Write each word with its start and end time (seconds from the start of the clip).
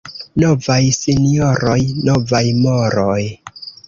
Novaj 0.43 0.77
sinjoroj— 0.99 1.75
novaj 2.07 2.41
moroj. 2.63 3.19